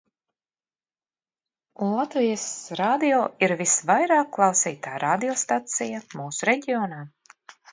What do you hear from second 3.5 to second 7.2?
visvairāk klausītā radio stacija mūsu reģionā.